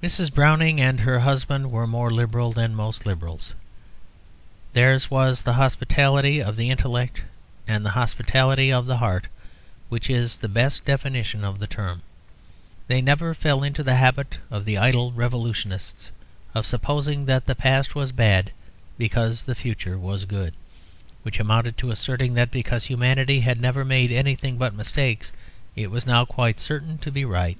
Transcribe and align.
Mrs. 0.00 0.32
Browning 0.32 0.80
and 0.80 1.00
her 1.00 1.18
husband 1.18 1.72
were 1.72 1.84
more 1.84 2.08
liberal 2.12 2.52
than 2.52 2.72
most 2.72 3.04
Liberals. 3.04 3.56
Theirs 4.72 5.10
was 5.10 5.42
the 5.42 5.54
hospitality 5.54 6.40
of 6.40 6.54
the 6.54 6.70
intellect 6.70 7.24
and 7.66 7.84
the 7.84 7.90
hospitality 7.90 8.72
of 8.72 8.86
the 8.86 8.98
heart, 8.98 9.26
which 9.88 10.08
is 10.08 10.36
the 10.36 10.46
best 10.48 10.84
definition 10.84 11.42
of 11.42 11.58
the 11.58 11.66
term. 11.66 12.02
They 12.86 13.00
never 13.00 13.34
fell 13.34 13.64
into 13.64 13.82
the 13.82 13.96
habit 13.96 14.38
of 14.52 14.64
the 14.64 14.78
idle 14.78 15.10
revolutionists 15.10 16.12
of 16.54 16.64
supposing 16.64 17.26
that 17.26 17.46
the 17.46 17.56
past 17.56 17.96
was 17.96 18.12
bad 18.12 18.52
because 18.98 19.42
the 19.42 19.56
future 19.56 19.98
was 19.98 20.26
good, 20.26 20.54
which 21.24 21.40
amounted 21.40 21.76
to 21.78 21.90
asserting 21.90 22.34
that 22.34 22.52
because 22.52 22.84
humanity 22.84 23.40
had 23.40 23.60
never 23.60 23.84
made 23.84 24.12
anything 24.12 24.58
but 24.58 24.74
mistakes 24.76 25.32
it 25.74 25.90
was 25.90 26.06
now 26.06 26.24
quite 26.24 26.60
certain 26.60 26.98
to 26.98 27.10
be 27.10 27.24
right. 27.24 27.58